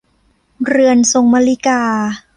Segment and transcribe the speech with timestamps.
[0.65, 1.81] เรือนทรงมลิลา